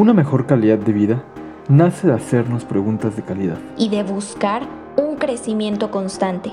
[0.00, 1.22] Una mejor calidad de vida
[1.68, 3.58] nace de hacernos preguntas de calidad.
[3.76, 4.62] y de buscar
[4.96, 6.52] un crecimiento constante.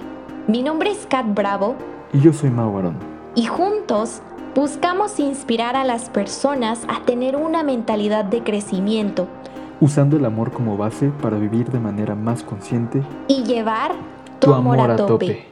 [0.50, 1.78] Mi nombre es Kat Bravo
[2.12, 2.98] Y yo soy Mau Arón.
[3.36, 4.22] y juntos
[4.54, 9.30] buscamos inspirar a las personas a tener una mentalidad de crecimiento
[9.80, 13.94] usando el amor como base para vivir de manera más consciente y llevar
[14.40, 15.48] tu, amor, a tope.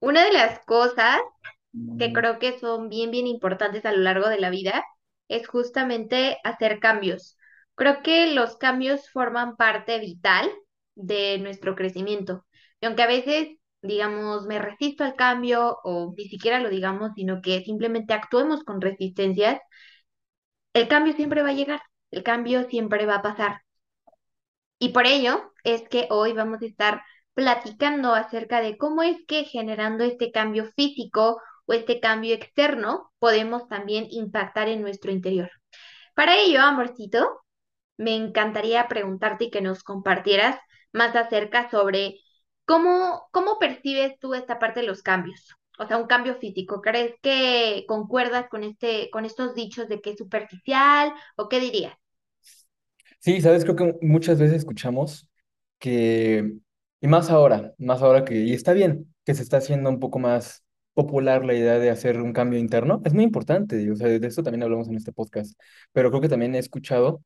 [0.00, 1.20] Una de las cosas
[2.00, 4.82] que creo que son bien, bien importantes a lo largo de la vida
[5.28, 7.36] es justamente hacer cambios.
[7.74, 10.50] Creo que los cambios forman parte vital
[10.94, 12.46] de nuestro crecimiento.
[12.80, 13.48] Y aunque a veces,
[13.82, 18.80] digamos, me resisto al cambio o ni siquiera lo digamos, sino que simplemente actuemos con
[18.80, 19.60] resistencias,
[20.74, 21.80] el cambio siempre va a llegar,
[22.12, 23.62] el cambio siempre va a pasar.
[24.78, 27.02] Y por ello es que hoy vamos a estar
[27.34, 33.68] platicando acerca de cómo es que generando este cambio físico o este cambio externo podemos
[33.68, 35.50] también impactar en nuestro interior.
[36.14, 37.40] Para ello, amorcito,
[37.98, 40.58] me encantaría preguntarte y que nos compartieras
[40.92, 42.20] más acerca sobre
[42.64, 45.54] cómo, cómo percibes tú esta parte de los cambios.
[45.78, 46.80] O sea, un cambio físico.
[46.80, 51.94] ¿Crees que concuerdas con este, con estos dichos de que es superficial o qué dirías?
[53.20, 55.28] Sí, sabes, creo que muchas veces escuchamos
[55.78, 56.54] que,
[57.00, 60.18] y más ahora, más ahora que, y está bien, que se está haciendo un poco
[60.18, 60.64] más
[60.96, 64.42] popular la idea de hacer un cambio interno, es muy importante, o sea, de esto
[64.42, 65.60] también hablamos en este podcast,
[65.92, 67.22] pero creo que también he escuchado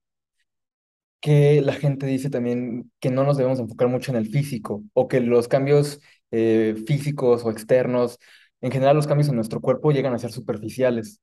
[1.20, 5.08] que la gente dice también que no nos debemos enfocar mucho en el físico, o
[5.08, 8.18] que los cambios eh, físicos o externos,
[8.60, 11.20] en general los cambios en nuestro cuerpo llegan a ser superficiales.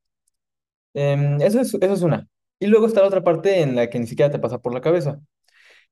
[0.93, 2.27] Em, eso es, eso es una.
[2.59, 4.81] Y luego está la otra parte en la que ni siquiera te pasa por la
[4.81, 5.21] cabeza.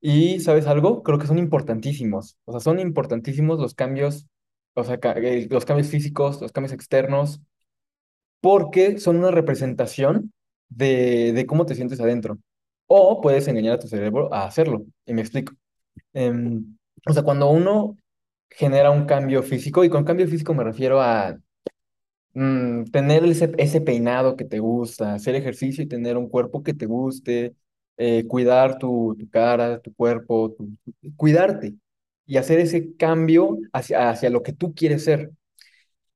[0.01, 1.03] Y ¿sabes algo?
[1.03, 2.37] Creo que son importantísimos.
[2.45, 4.27] O sea, son importantísimos los cambios,
[4.75, 7.41] o sea, eh, los cambios físicos, los cambios externos,
[8.41, 10.33] porque son una representación
[10.69, 12.37] de, de cómo te sientes adentro.
[12.87, 14.85] O puedes engañar a tu cerebro a hacerlo.
[15.05, 15.53] Y me explico.
[16.13, 17.97] Em, o sea, cuando uno
[18.51, 21.37] genera un cambio físico, y con cambio físico me refiero a
[22.33, 26.73] mm, tener ese, ese peinado que te gusta, hacer ejercicio y tener un cuerpo que
[26.73, 27.55] te guste,
[27.97, 30.69] eh, cuidar tu, tu cara, tu cuerpo, tu-
[31.17, 31.75] cuidarte
[32.25, 35.31] y hacer ese cambio hacia, hacia lo que tú quieres ser.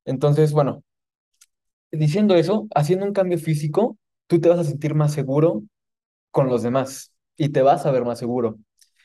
[0.05, 0.83] Entonces, bueno,
[1.91, 3.97] diciendo eso, haciendo un cambio físico,
[4.27, 5.63] tú te vas a sentir más seguro
[6.31, 8.57] con los demás y te vas a ver más seguro.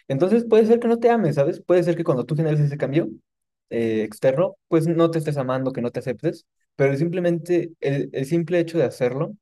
[0.09, 1.62] Entonces puede ser que no te ames, ¿sabes?
[1.62, 3.09] Puede ser que cuando tú generes ese cambio
[3.70, 8.26] eh, externo, pues no te estés amando, que no te aceptes, pero simplemente el, el
[8.26, 9.34] simple hecho de hacerlo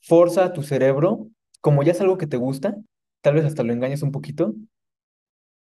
[0.00, 1.28] forza a tu cerebro,
[1.60, 2.76] como ya es algo que te gusta,
[3.20, 4.54] tal vez hasta lo engañes un poquito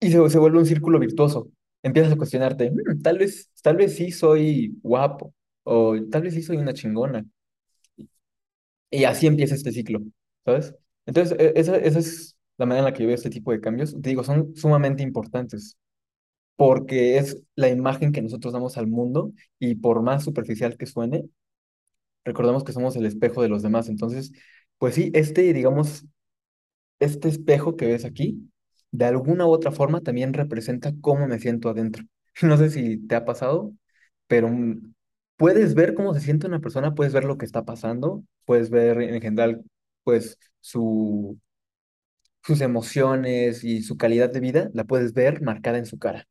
[0.00, 1.50] y se, se vuelve un círculo virtuoso.
[1.82, 5.34] Empiezas a cuestionarte, "Mm, tal vez, tal vez sí soy guapo
[5.64, 7.24] o tal vez sí soy una chingona.
[8.90, 10.00] Y así empieza este ciclo,
[10.44, 10.74] ¿sabes?
[11.06, 13.60] Entonces, e- esa, esa es la manera en la que yo veo este tipo de
[13.60, 13.92] cambios.
[14.00, 15.76] Te digo, son sumamente importantes
[16.56, 21.24] porque es la imagen que nosotros damos al mundo y por más superficial que suene,
[22.24, 23.88] recordemos que somos el espejo de los demás.
[23.88, 24.32] Entonces,
[24.78, 26.06] pues sí, este, digamos,
[27.00, 28.49] este espejo que ves aquí,
[28.92, 32.04] de alguna u otra forma también representa cómo me siento adentro.
[32.42, 33.74] No sé si te ha pasado,
[34.28, 34.48] pero
[35.36, 39.00] puedes ver cómo se siente una persona, puedes ver lo que está pasando, puedes ver
[39.02, 39.64] en general,
[40.04, 41.38] pues, su,
[42.42, 46.26] sus emociones y su calidad de vida, la puedes ver marcada en su cara,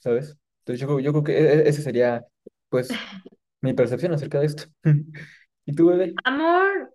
[0.00, 0.36] ¿sabes?
[0.60, 2.24] Entonces yo, creo- yo creo que e- e- ese sería,
[2.68, 2.88] pues,
[3.60, 4.64] mi percepción acerca de esto.
[5.66, 6.14] ¿Y tú, bebé?
[6.24, 6.85] Amor,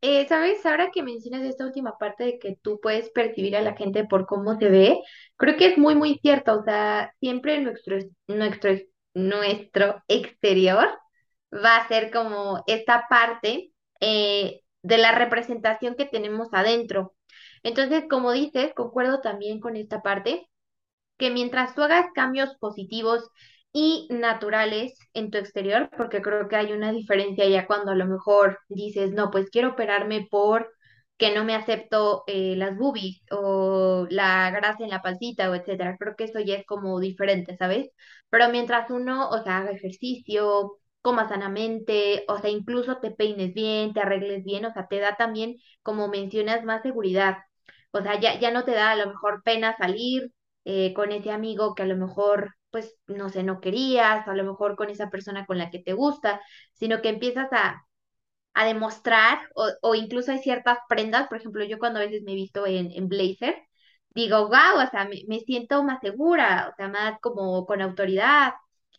[0.00, 0.64] eh, ¿sabes?
[0.66, 4.26] Ahora que mencionas esta última parte de que tú puedes percibir a la gente por
[4.26, 5.00] cómo te ve,
[5.36, 6.60] creo que es muy, muy cierto.
[6.60, 7.98] O sea, siempre nuestro,
[8.28, 8.70] nuestro,
[9.14, 10.88] nuestro exterior
[11.52, 17.14] va a ser como esta parte eh, de la representación que tenemos adentro.
[17.62, 20.48] Entonces, como dices, concuerdo también con esta parte
[21.18, 23.30] que mientras tú hagas cambios positivos
[23.76, 28.06] y naturales en tu exterior, porque creo que hay una diferencia ya cuando a lo
[28.06, 30.72] mejor dices, no, pues quiero operarme por
[31.18, 35.96] que no me acepto eh, las boobies o la grasa en la pancita o etcétera.
[35.98, 37.90] Creo que eso ya es como diferente, ¿sabes?
[38.30, 40.72] Pero mientras uno, o sea, haga ejercicio,
[41.02, 45.16] coma sanamente, o sea, incluso te peines bien, te arregles bien, o sea, te da
[45.16, 47.38] también, como mencionas, más seguridad.
[47.92, 50.32] O sea, ya, ya no te da a lo mejor pena salir
[50.64, 54.44] eh, con ese amigo que a lo mejor, pues, no sé, no querías, a lo
[54.44, 56.40] mejor con esa persona con la que te gusta,
[56.74, 57.84] sino que empiezas a,
[58.54, 62.32] a demostrar, o, o incluso hay ciertas prendas, por ejemplo, yo cuando a veces me
[62.32, 63.56] he visto en, en blazer,
[64.10, 68.54] digo, wow, o sea, me, me siento más segura, o sea, más como con autoridad.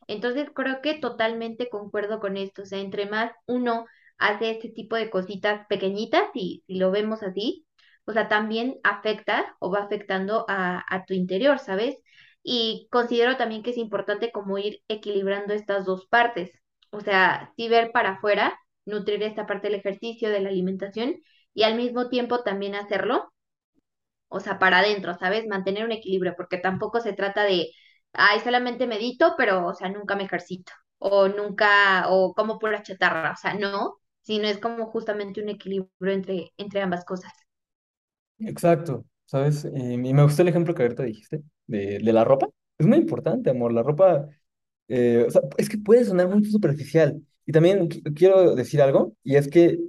[0.07, 3.85] Entonces creo que totalmente concuerdo con esto, o sea, entre más uno
[4.17, 7.65] hace este tipo de cositas pequeñitas y si lo vemos así,
[8.05, 11.97] o sea, también afecta o va afectando a, a tu interior, ¿sabes?
[12.49, 16.51] Y considero también que es importante como ir equilibrando estas dos partes.
[16.91, 21.15] O sea, sí ver para afuera, nutrir esta parte del ejercicio, de la alimentación
[21.53, 23.33] y al mismo tiempo también hacerlo,
[24.29, 25.47] o sea, para adentro, ¿sabes?
[25.47, 27.69] Mantener un equilibrio, porque tampoco se trata de,
[28.13, 33.31] ay, solamente medito, pero, o sea, nunca me ejercito, o nunca, o como pura chatarra,
[33.33, 37.33] o sea, no, sino es como justamente un equilibrio entre, entre ambas cosas.
[38.39, 39.65] Exacto, ¿sabes?
[39.65, 42.49] Eh, y me gustó el ejemplo que ahorita dijiste de, de la ropa.
[42.77, 43.73] Es muy importante, amor.
[43.73, 44.27] La ropa,
[44.89, 45.27] eh,
[45.57, 47.21] es que puede sonar muy superficial.
[47.45, 49.79] Y también qui- quiero decir algo, y es que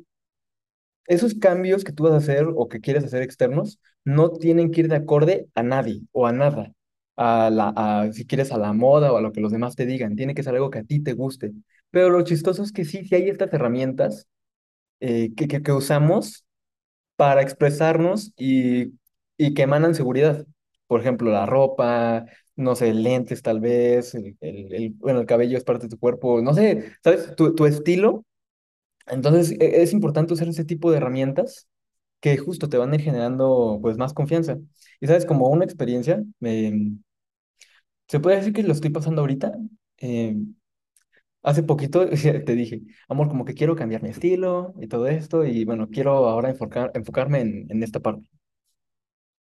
[1.07, 4.81] esos cambios que tú vas a hacer o que quieres hacer externos no tienen que
[4.83, 6.73] ir de acorde a nadie o a nada.
[7.17, 10.15] A la, si quieres a la moda o a lo que los demás te digan,
[10.17, 11.53] tiene que ser algo que a ti te guste.
[11.91, 14.29] Pero lo chistoso es que sí, sí hay estas herramientas
[15.01, 16.47] eh, que, que, que usamos
[17.17, 18.95] para expresarnos y,
[19.39, 20.47] y que emanan seguridad.
[20.89, 22.27] Por ejemplo, la ropa,
[22.57, 26.01] no sé, lentes tal vez, el, el, el- bueno, el cabello es parte de tu
[26.01, 27.37] cuerpo, no sé, ¿sabes?
[27.37, 28.27] Tu, tu estilo.
[29.07, 31.69] Entonces, e- es importante usar ese tipo de herramientas
[32.21, 34.59] que justo te van a ir generando pues más confianza.
[35.01, 36.99] Y sabes, como una experiencia, me-
[38.09, 39.53] se puede decir que lo estoy pasando ahorita.
[39.99, 40.37] eh,
[41.43, 42.07] hace poquito
[42.45, 46.13] te dije, amor, como que quiero cambiar mi estilo y todo esto, y bueno, quiero
[46.29, 48.29] ahora enfocar, enfocarme en, en esta parte.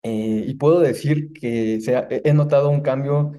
[0.03, 1.79] Eh, y puedo decir que
[2.25, 3.33] he notado un cambio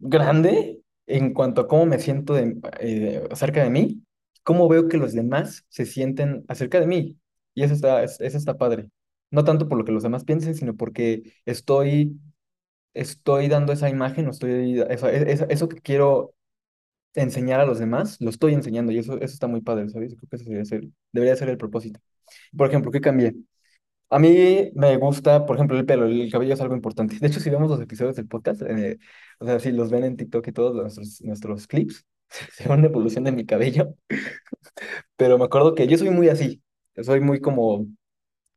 [0.00, 4.02] grande en cuanto a cómo me siento de- eh, acerca de mí,
[4.42, 7.18] cómo veo que los demás se sienten acerca de mí.
[7.54, 8.88] Y eso está, es- eso está padre.
[9.30, 12.20] No tanto por lo que los demás piensen, sino porque estoy,
[12.94, 16.34] estoy dando esa imagen, o estoy, eso, que quiero
[17.14, 20.16] enseñar a los demás, lo estoy enseñando y eso, eso está muy padre, ¿sabes?
[20.16, 22.00] Creo que debería ser, debería ser el propósito.
[22.56, 23.34] Por ejemplo, ¿qué cambié?
[24.10, 27.16] A mí me gusta, por ejemplo, el pelo, el cabello es algo importante.
[27.20, 28.98] De hecho, si vemos los episodios del podcast, eh,
[29.38, 32.04] o sea, si los ven en TikTok y todos nuestros, nuestros clips,
[32.52, 33.94] se ve una evolución de mi cabello.
[35.16, 36.62] Pero me acuerdo que yo soy muy así.
[37.02, 37.86] Soy muy como,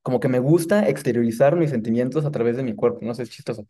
[0.04, 3.00] como que me gusta exteriorizar mis sentimientos a través de mi cuerpo.
[3.04, 3.68] No sé, es chistoso.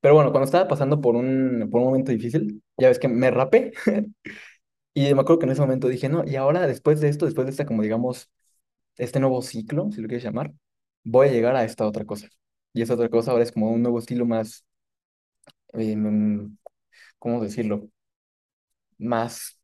[0.00, 3.30] Pero bueno, cuando estaba pasando por un, por un momento difícil, ya ves que me
[3.30, 3.72] rapé.
[4.94, 7.46] Y me acuerdo que en ese momento dije, no, y ahora después de esto, después
[7.46, 8.30] de esta, como digamos,
[8.96, 10.52] este nuevo ciclo, si lo quieres llamar,
[11.04, 12.28] voy a llegar a esta otra cosa.
[12.72, 14.64] Y esa otra cosa ahora es como un nuevo estilo más,
[15.74, 16.56] eh, mm,
[17.18, 17.88] ¿cómo decirlo?
[18.98, 19.58] Más,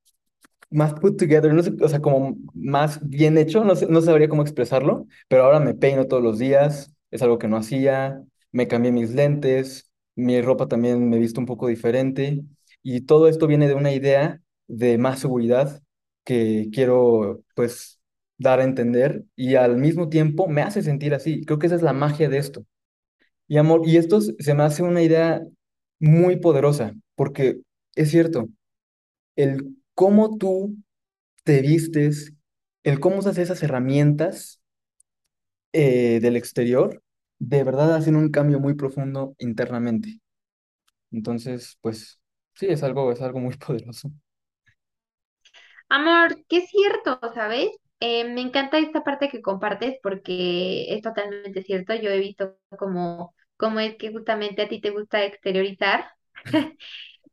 [0.71, 4.43] más put together, no sé, o sea, como más bien hecho, no no sabría cómo
[4.43, 8.23] expresarlo, pero ahora me peino todos los días, es algo que no hacía,
[8.53, 12.43] me cambié mis lentes, mi ropa también me he visto un poco diferente,
[12.83, 15.83] y todo esto viene de una idea de más seguridad
[16.25, 18.00] que quiero, pues,
[18.41, 21.45] dar a entender, y al mismo tiempo me hace sentir así.
[21.47, 22.67] Creo que esa es la magia de esto.
[23.49, 25.43] Y amor, y esto se me hace una idea
[26.01, 27.61] muy poderosa, porque
[27.97, 28.49] es cierto,
[29.37, 30.77] el cómo tú
[31.45, 32.35] te vistes,
[32.85, 34.61] el cómo usas esas herramientas
[35.73, 37.03] eh, del exterior,
[37.39, 40.21] de verdad hacen un cambio muy profundo internamente.
[41.13, 42.21] Entonces, pues
[42.55, 44.11] sí, es algo, es algo muy poderoso.
[45.91, 47.71] Amor, que es cierto, ¿sabes?
[48.03, 51.95] Eh, me encanta esta parte que compartes porque es totalmente cierto.
[51.95, 56.07] Yo he visto como, como es que justamente a ti te gusta exteriorizar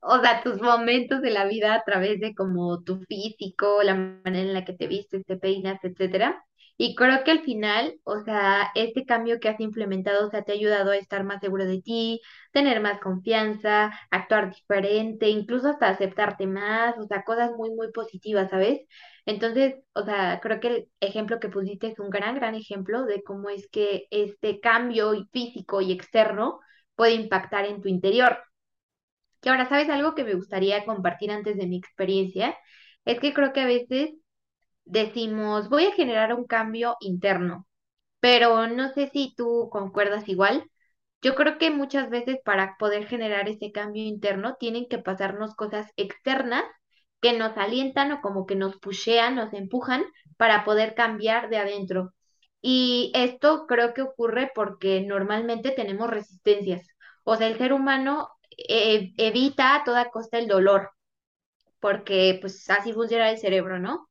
[0.01, 4.39] o sea, tus momentos de la vida a través de como tu físico, la manera
[4.41, 6.43] en la que te vistes, te peinas, etcétera.
[6.77, 10.51] Y creo que al final, o sea, este cambio que has implementado, o sea, te
[10.53, 12.21] ha ayudado a estar más seguro de ti,
[12.53, 18.49] tener más confianza, actuar diferente, incluso hasta aceptarte más, o sea, cosas muy, muy positivas,
[18.51, 18.81] ¿sabes?
[19.27, 23.23] Entonces, o sea, creo que el ejemplo que pusiste es un gran, gran ejemplo de
[23.23, 26.59] cómo es que este cambio y físico y externo
[26.95, 28.39] puede impactar en tu interior.
[29.41, 32.55] Que ahora, ¿sabes algo que me gustaría compartir antes de mi experiencia?
[33.05, 34.11] Es que creo que a veces
[34.85, 37.67] decimos, voy a generar un cambio interno,
[38.21, 40.69] pero no sé si tú concuerdas igual.
[41.23, 45.91] Yo creo que muchas veces para poder generar ese cambio interno tienen que pasarnos cosas
[45.97, 46.65] externas
[47.21, 50.05] que nos alientan o como que nos pushean, nos empujan
[50.37, 52.13] para poder cambiar de adentro.
[52.61, 56.87] Y esto creo que ocurre porque normalmente tenemos resistencias.
[57.23, 60.91] O sea, el ser humano eh, evita a toda costa el dolor,
[61.79, 64.07] porque pues así funciona el cerebro, ¿no?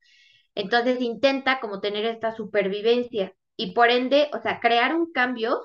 [0.55, 5.61] Entonces intenta como tener esta supervivencia y por ende, o sea, crear un cambio,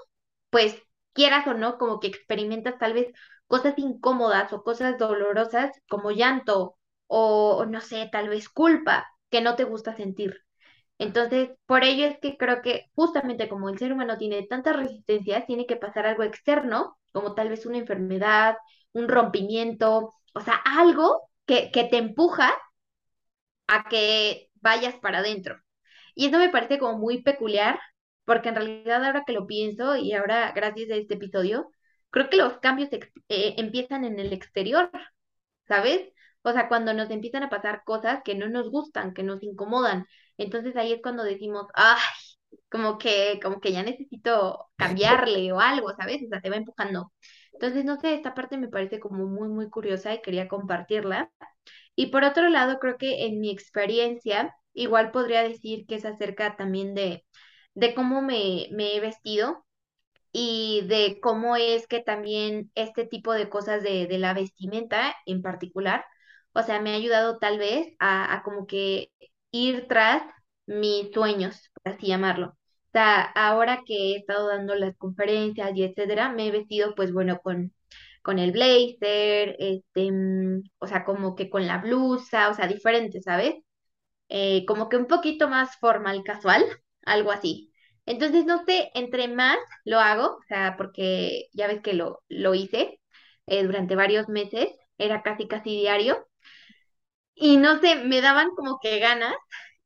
[0.49, 0.81] pues
[1.13, 3.07] quieras o no, como que experimentas tal vez
[3.47, 6.77] cosas incómodas o cosas dolorosas como llanto
[7.13, 10.37] o, no sé, tal vez culpa que no te gusta sentir.
[10.99, 15.45] Entonces, por ello es que creo que justamente como el ser humano tiene tantas resistencias,
[15.47, 18.57] tiene que pasar algo externo, como tal vez una enfermedad,
[18.93, 22.53] un rompimiento, o sea, algo que, que te empuja
[23.67, 25.59] a que vayas para adentro.
[26.15, 27.79] Y eso me parece como muy peculiar,
[28.25, 31.69] porque en realidad ahora que lo pienso y ahora gracias a este episodio,
[32.09, 34.91] creo que los cambios eh, empiezan en el exterior,
[35.67, 36.09] ¿sabes?
[36.43, 40.05] O sea, cuando nos empiezan a pasar cosas que no nos gustan, que nos incomodan.
[40.37, 41.99] Entonces ahí es cuando decimos, ay,
[42.69, 46.21] como que, como que ya necesito cambiarle o algo, ¿sabes?
[46.25, 47.11] O sea, te va empujando.
[47.53, 51.31] Entonces, no sé, esta parte me parece como muy, muy curiosa y quería compartirla.
[51.95, 56.55] Y por otro lado, creo que en mi experiencia, igual podría decir que es acerca
[56.57, 57.25] también de,
[57.75, 59.65] de cómo me, me he vestido
[60.31, 65.41] y de cómo es que también este tipo de cosas de, de la vestimenta en
[65.41, 66.05] particular,
[66.53, 69.11] o sea, me ha ayudado tal vez a, como que
[69.51, 70.23] ir tras
[70.65, 72.47] mis sueños, por así llamarlo.
[72.49, 77.13] O sea, ahora que he estado dando las conferencias y etcétera, me he vestido pues
[77.13, 77.73] bueno con,
[78.21, 83.21] con el blazer, este, mm, o sea, como que con la blusa, o sea, diferente,
[83.21, 83.55] ¿sabes?
[84.29, 86.63] eh, como que un poquito más formal, casual,
[87.05, 87.71] algo así.
[88.05, 92.53] Entonces, no sé, entre más lo hago, o sea, porque ya ves que lo, lo
[92.55, 92.99] hice
[93.47, 96.27] eh, durante varios meses, era casi, casi diario,
[97.41, 99.35] y no sé, me daban como que ganas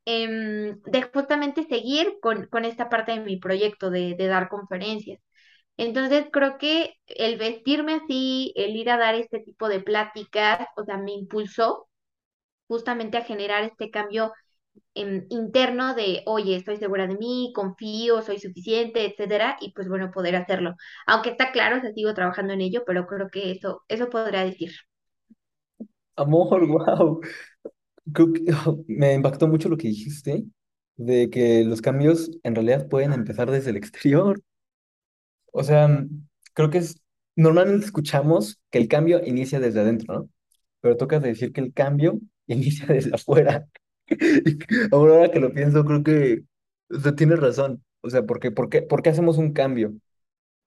[0.06, 5.20] em, de justamente seguir con, con esta parte de mi proyecto de, de dar conferencias.
[5.78, 10.86] Entonces, creo que el vestirme así, el ir a dar este tipo de pláticas, o
[10.86, 11.88] sea, me impulsó
[12.68, 14.34] justamente a generar este cambio
[14.96, 20.12] em, interno de, oye, estoy segura de mí, confío, soy suficiente, etcétera, y pues bueno,
[20.12, 20.76] poder hacerlo.
[21.08, 24.72] Aunque está claro, o sigo trabajando en ello, pero creo que eso, eso podría decir.
[26.16, 27.22] Amor, wow.
[28.14, 28.42] Creo que
[28.88, 30.46] me impactó mucho lo que dijiste
[30.98, 34.42] de que los cambios en realidad pueden empezar desde el exterior.
[35.52, 36.06] O sea,
[36.54, 37.02] creo que es,
[37.36, 40.30] normalmente escuchamos que el cambio inicia desde adentro, ¿no?
[40.82, 43.68] Pero toca decir que el cambio inicia desde afuera.
[44.92, 46.44] Ahora que lo pienso, creo que
[46.92, 47.84] o sea, tienes razón.
[48.02, 49.96] O sea, ¿por qué, por qué, por qué hacemos un cambio?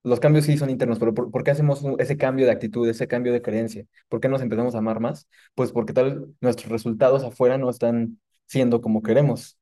[0.03, 3.07] Los cambios sí son internos, pero ¿por, por qué hacemos ese cambio de actitud, ese
[3.07, 3.85] cambio de creencia?
[4.07, 5.27] ¿Por qué nos empezamos a amar más?
[5.55, 9.57] Pues porque tal nuestros resultados afuera no están siendo como queremos.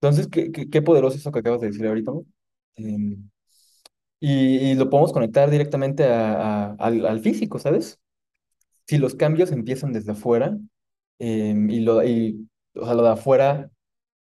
[0.00, 2.12] Entonces, qué, qué, qué poderoso eso que acabas de decir ahorita.
[2.76, 3.30] Em,
[4.20, 8.00] y, y lo podemos conectar directamente a- al, al físico, ¿sabes?
[8.86, 10.58] Si los cambios empiezan desde afuera,
[11.18, 13.70] em, y, lo, y, o sea, lo de afuera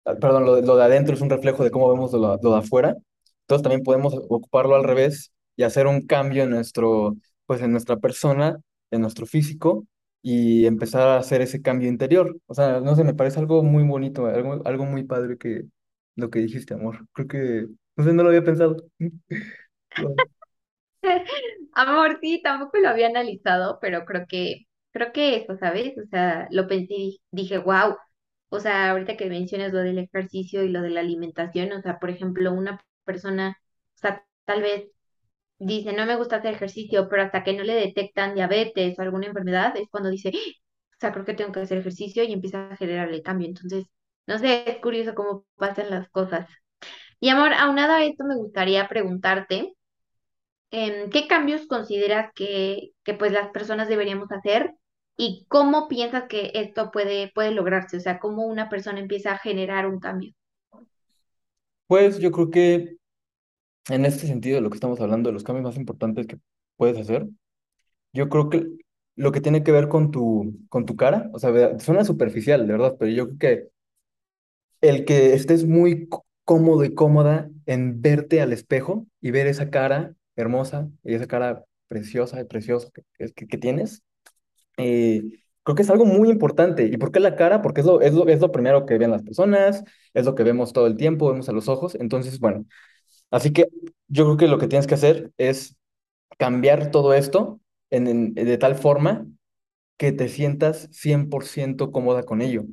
[0.06, 2.58] ah, perdón, lo, lo de adentro es un reflejo de cómo vemos lo, lo de
[2.58, 2.96] afuera.
[3.42, 7.96] Entonces también podemos ocuparlo al revés y hacer un cambio en nuestro, pues en nuestra
[7.98, 8.58] persona,
[8.90, 9.86] en nuestro físico
[10.22, 12.36] y empezar a hacer ese cambio interior.
[12.46, 15.64] O sea, no sé, me parece algo muy bonito, algo, algo muy padre que
[16.16, 17.06] lo que dijiste, amor.
[17.12, 18.76] Creo que, no sé, no lo había pensado.
[21.72, 25.94] Amor, sí, tampoco lo había analizado, pero creo que, creo que eso, ¿sabes?
[25.98, 27.96] O sea, lo pensé y dije, wow.
[28.48, 31.98] O sea, ahorita que mencionas lo del ejercicio y lo de la alimentación, o sea,
[31.98, 33.58] por ejemplo, una persona,
[33.96, 34.84] o sea, tal vez
[35.58, 39.26] dice, no me gusta hacer ejercicio, pero hasta que no le detectan diabetes o alguna
[39.26, 40.38] enfermedad, es cuando dice, "Ah,
[40.96, 43.48] o sea, creo que tengo que hacer ejercicio y empieza a generar el cambio.
[43.48, 43.86] Entonces,
[44.26, 46.48] no sé, es curioso cómo pasan las cosas.
[47.20, 49.74] Y amor, aunado a esto, me gustaría preguntarte,
[50.70, 54.74] em, ¿qué cambios consideras que, que pues las personas deberíamos hacer
[55.16, 57.96] y cómo piensas que esto puede, puede lograrse?
[57.98, 60.32] O sea, cómo una persona empieza a generar un cambio.
[61.86, 62.96] Pues yo creo que
[63.88, 66.38] en este sentido lo que estamos hablando, de los cambios más importantes que
[66.76, 67.28] puedes hacer,
[68.12, 68.66] yo creo que
[69.16, 72.72] lo que tiene que ver con tu, con tu cara, o sea, suena superficial, de
[72.74, 73.68] verdad, pero yo creo que
[74.80, 76.08] el que estés muy
[76.44, 81.64] cómodo y cómoda en verte al espejo y ver esa cara hermosa y esa cara
[81.88, 84.02] preciosa y preciosa que, que, que tienes,
[84.78, 85.22] eh,
[85.64, 86.86] creo que es algo muy importante.
[86.86, 87.62] ¿Y por qué la cara?
[87.62, 90.44] Porque es lo, es lo, es lo primero que ven las personas, es lo que
[90.44, 91.96] vemos todo el tiempo, vemos a los ojos.
[91.96, 92.66] Entonces, bueno,
[93.34, 93.68] así que
[94.08, 95.76] yo creo que lo que tienes que hacer es
[96.38, 97.60] cambiar todo esto
[97.90, 99.26] en, en- de tal forma
[99.98, 102.64] que te sientas 100% cómoda con ello.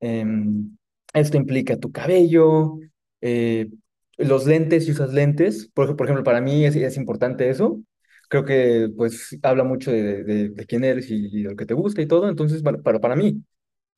[0.00, 0.76] Em,
[1.14, 2.78] esto implica tu cabello,
[3.20, 3.70] eh,
[4.18, 5.70] los lentes, si usas lentes.
[5.74, 7.82] Por, por ejemplo, para mí es, es importante eso.
[8.28, 11.66] Creo que pues habla mucho de, de, de quién eres y, y de lo que
[11.66, 12.28] te gusta y todo.
[12.28, 13.42] Entonces, bueno, para, para mí,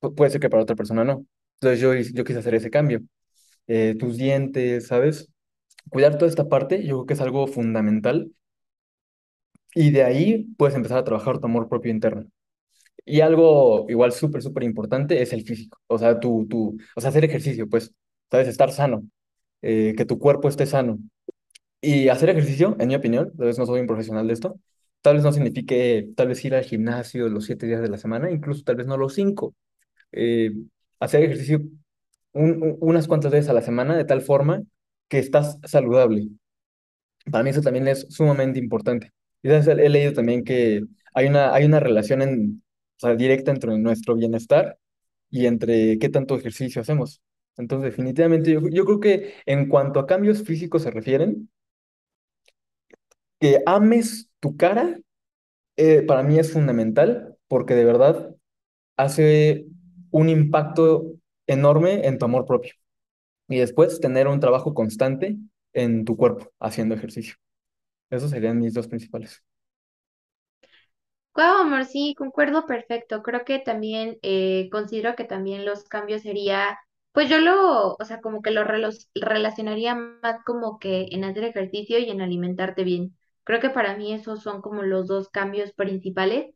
[0.01, 1.25] pu- puede ser que para otra persona no.
[1.61, 3.01] Entonces yo, yo quise hacer ese cambio.
[3.67, 5.29] Eh, tus dientes, ¿sabes?
[5.89, 8.31] Cuidar toda esta parte, yo creo que es algo fundamental.
[9.73, 12.25] Y de ahí puedes empezar a trabajar tu amor propio interno.
[13.05, 15.79] Y algo igual súper, súper importante es el físico.
[15.87, 17.93] O sea, tu, tu, o sea, hacer ejercicio, pues.
[18.31, 18.47] ¿sabes?
[18.49, 19.03] Estar sano,
[19.63, 20.99] eh, que tu cuerpo esté sano.
[21.81, 24.59] Y hacer ejercicio, en mi opinión, tal vez no soy un profesional de esto,
[25.01, 28.31] tal vez no signifique tal vez ir al gimnasio los siete días de la semana,
[28.31, 29.55] incluso tal vez no los cinco.
[30.13, 30.51] Eh,
[30.99, 31.61] hacer ejercicio
[32.33, 34.63] un- un- unas cuantas veces a la semana de tal forma
[35.09, 36.29] que estás saludable.
[37.31, 39.11] Para mí eso también es sumamente importante.
[39.43, 40.83] Y he leído también que
[41.13, 42.63] hay una, hay una relación en,
[42.97, 44.77] o sea, directa entre nuestro bienestar
[45.29, 47.21] y entre qué tanto ejercicio hacemos.
[47.57, 51.49] Entonces, definitivamente, yo, yo creo que en cuanto a cambios físicos se refieren,
[53.39, 54.99] que ames tu cara,
[55.77, 58.35] eh, para mí es fundamental porque de verdad
[58.97, 59.67] hace
[60.11, 61.13] un impacto
[61.47, 62.73] enorme en tu amor propio.
[63.49, 65.37] Y después tener un trabajo constante
[65.73, 67.35] en tu cuerpo haciendo ejercicio.
[68.11, 69.43] Esos serían mis dos principales.
[71.35, 73.21] Wow, amor, sí, concuerdo perfecto.
[73.21, 76.79] Creo que también eh, considero que también los cambios sería,
[77.11, 78.63] pues yo lo, o sea, como que lo
[79.15, 83.15] relacionaría más como que en hacer ejercicio y en alimentarte bien.
[83.43, 86.47] Creo que para mí esos son como los dos cambios principales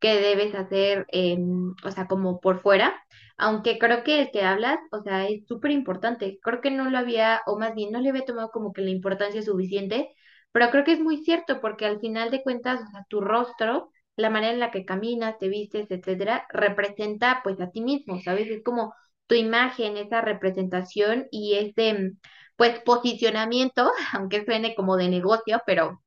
[0.00, 3.02] que debes hacer, en, o sea, como por fuera.
[3.36, 6.38] Aunque creo que el que hablas, o sea, es súper importante.
[6.42, 8.90] Creo que no lo había, o más bien no le había tomado como que la
[8.90, 10.10] importancia suficiente,
[10.52, 13.90] pero creo que es muy cierto porque al final de cuentas, o sea, tu rostro
[14.16, 18.48] la manera en la que caminas, te vistes, etcétera, representa pues a ti mismo, ¿sabes?
[18.50, 18.94] Es como
[19.26, 22.12] tu imagen, esa representación y ese
[22.56, 26.02] pues posicionamiento, aunque suene como de negocio, pero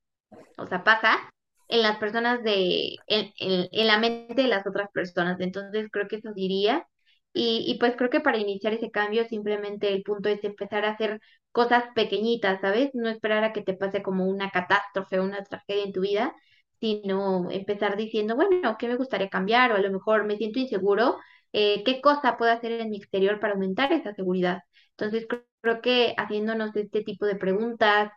[0.58, 1.18] o sea, pasa
[1.74, 5.40] en las personas de, en, en, en la mente de las otras personas.
[5.40, 6.88] Entonces creo que eso diría.
[7.34, 10.92] Y, y pues creo que para iniciar ese cambio simplemente el punto es empezar a
[10.92, 11.20] hacer
[11.52, 12.92] cosas pequeñitas, ¿sabes?
[12.94, 16.36] No esperar a que te pase como una catástrofe o una tragedia en tu vida,
[16.80, 19.72] sino empezar diciendo, bueno, ¿qué me gustaría cambiar?
[19.72, 21.18] O a lo mejor me siento inseguro,
[21.54, 24.62] eh, ¿qué cosa puedo hacer en mi exterior para aumentar esa seguridad?
[24.92, 28.12] Entonces creo, que haciéndonos este tipo de preguntas,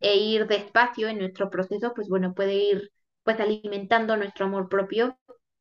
[0.00, 2.90] e ir despacio en nuestro proceso, pues bueno, puede ir
[3.24, 5.18] pues alimentando nuestro amor propio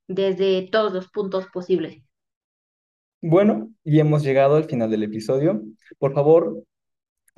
[0.08, 2.04] desde todos los puntos posibles.
[3.22, 5.62] Bueno, y hemos llegado al final del episodio.
[6.00, 6.64] Por favor,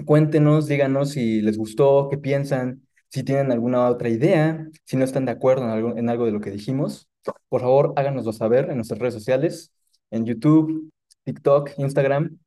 [0.06, 5.26] cuéntenos, díganos si les gustó, qué piensan, si tienen alguna otra idea, si no están
[5.26, 7.10] de acuerdo en algo, en algo de lo que dijimos.
[7.50, 9.74] Por favor, háganoslo saber en nuestras redes sociales,
[10.12, 10.92] en YouTube,
[11.24, 12.40] TikTok, Instagram,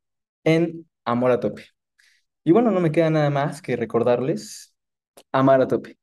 [0.44, 1.64] en Amor a Tope.
[2.44, 4.74] Y bueno, no me queda nada más que recordarles
[5.32, 5.98] amar a tope.